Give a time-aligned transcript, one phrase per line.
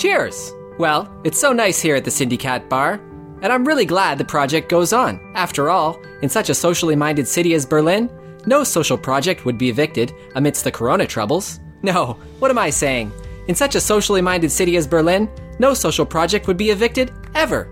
[0.00, 0.54] Cheers!
[0.78, 2.94] Well, it's so nice here at the Syndikat Bar,
[3.42, 5.20] and I'm really glad the project goes on.
[5.34, 8.08] After all, in such a socially minded city as Berlin,
[8.46, 11.60] no social project would be evicted amidst the corona troubles.
[11.82, 13.12] No, what am I saying?
[13.48, 15.28] In such a socially minded city as Berlin,
[15.58, 17.68] no social project would be evicted ever.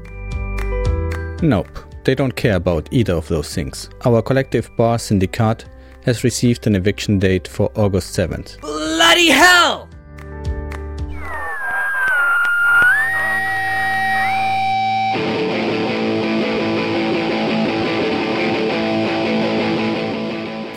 [1.41, 3.89] Nope, they don't care about either of those things.
[4.05, 5.65] Our collective bar syndikat
[6.05, 8.61] has received an eviction date for August 7th.
[8.61, 9.88] Bloody hell!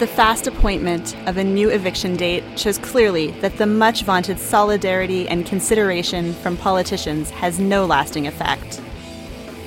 [0.02, 5.28] The fast appointment of a new eviction date shows clearly that the much vaunted solidarity
[5.28, 8.82] and consideration from politicians has no lasting effect.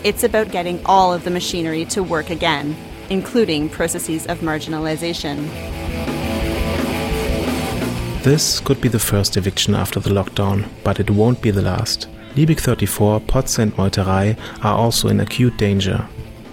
[0.03, 2.75] It's about getting all of the machinery to work again,
[3.11, 5.37] including processes of marginalization.
[8.25, 12.09] This could be the first eviction after the lockdown, but it won't be the last.
[12.35, 16.09] Liebig 34, Potse and Meuterei are also in acute danger.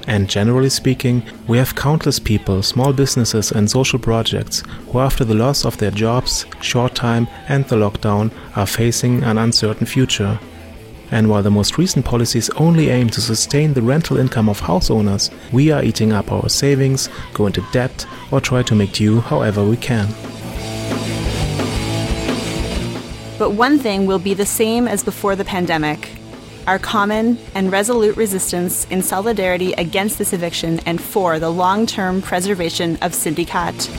[0.08, 5.36] And generally speaking, we have countless people, small businesses, and social projects who, after the
[5.36, 10.40] loss of their jobs, short time, and the lockdown, are facing an uncertain future.
[11.12, 14.90] And while the most recent policies only aim to sustain the rental income of house
[14.90, 19.20] owners, we are eating up our savings, go into debt, or try to make do
[19.20, 20.08] however we can.
[23.38, 26.21] But one thing will be the same as before the pandemic
[26.68, 32.22] our common and resolute resistance in solidarity against this eviction and for the long term
[32.22, 33.90] preservation of Syndikat.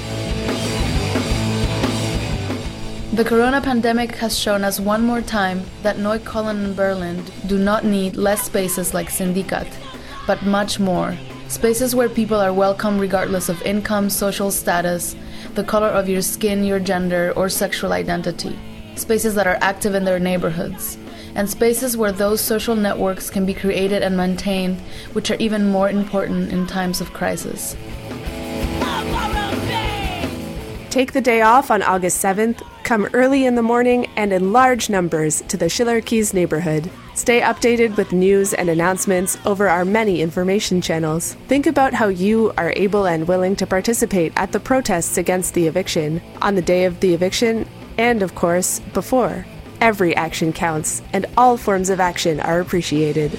[3.15, 7.85] The corona pandemic has shown us one more time that Neukölln and Berlin do not
[7.85, 9.69] need less spaces like Syndikat,
[10.27, 11.17] but much more.
[11.49, 15.15] Spaces where people are welcome regardless of income, social status,
[15.55, 18.59] the color of your skin, your gender, or sexual identity.
[18.95, 20.97] Spaces that are active in their neighborhoods
[21.35, 24.81] and spaces where those social networks can be created and maintained,
[25.13, 27.77] which are even more important in times of crisis.
[30.91, 34.91] Take the day off on August 7th, come early in the morning and in large
[34.91, 36.91] numbers to the Schillerkiez neighborhood.
[37.15, 41.33] Stay updated with news and announcements over our many information channels.
[41.49, 45.67] Think about how you are able and willing to participate at the protests against the
[45.67, 47.67] eviction, on the day of the eviction,
[47.97, 49.47] and of course, before.
[49.83, 53.33] Every action counts, and all forms of action are appreciated.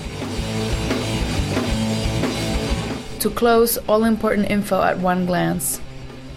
[3.22, 5.80] To close, all important info at one glance.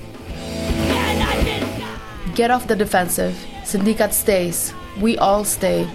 [2.35, 3.35] Get off the defensive.
[3.63, 4.73] Syndikat stays.
[4.99, 5.87] We all stay.